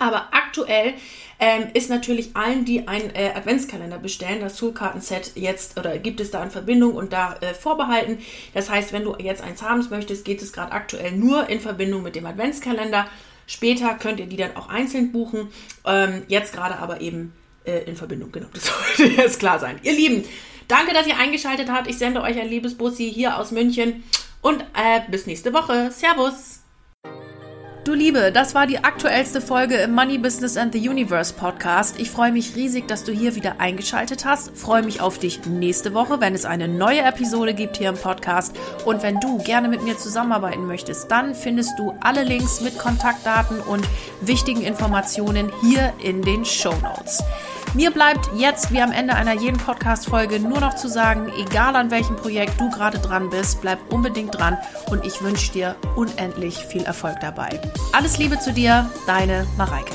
[0.00, 0.94] Aber aktuell
[1.38, 6.32] ähm, ist natürlich allen, die einen äh, Adventskalender bestellen, das Soul-Karten-Set jetzt oder gibt es
[6.32, 8.18] da in Verbindung und da äh, vorbehalten.
[8.54, 12.02] Das heißt, wenn du jetzt eins haben möchtest, geht es gerade aktuell nur in Verbindung
[12.02, 13.06] mit dem Adventskalender.
[13.46, 15.52] Später könnt ihr die dann auch einzeln buchen.
[15.86, 17.32] Ähm, jetzt gerade aber eben
[17.64, 18.32] äh, in Verbindung.
[18.32, 19.78] Genau, das sollte jetzt klar sein.
[19.82, 20.24] Ihr Lieben,
[20.68, 21.88] danke, dass ihr eingeschaltet habt.
[21.88, 24.04] Ich sende euch ein liebes Bussi hier aus München
[24.40, 25.90] und äh, bis nächste Woche.
[25.90, 26.63] Servus!
[27.84, 32.00] Du Liebe, das war die aktuellste Folge im Money Business and the Universe Podcast.
[32.00, 34.56] Ich freue mich riesig, dass du hier wieder eingeschaltet hast.
[34.56, 38.56] Freue mich auf dich nächste Woche, wenn es eine neue Episode gibt hier im Podcast.
[38.86, 43.60] Und wenn du gerne mit mir zusammenarbeiten möchtest, dann findest du alle Links mit Kontaktdaten
[43.60, 43.86] und
[44.22, 47.22] wichtigen Informationen hier in den Show Notes.
[47.74, 51.90] Mir bleibt jetzt wie am Ende einer jeden Podcast-Folge nur noch zu sagen, egal an
[51.90, 54.56] welchem Projekt du gerade dran bist, bleib unbedingt dran
[54.90, 57.60] und ich wünsche dir unendlich viel Erfolg dabei.
[57.92, 59.94] Alles Liebe zu dir, deine Mareike.